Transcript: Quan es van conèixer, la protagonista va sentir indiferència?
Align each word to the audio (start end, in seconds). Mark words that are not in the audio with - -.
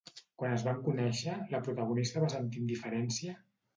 Quan 0.43 0.53
es 0.53 0.63
van 0.67 0.79
conèixer, 0.87 1.35
la 1.53 1.61
protagonista 1.67 2.25
va 2.25 2.31
sentir 2.37 2.65
indiferència? 2.67 3.37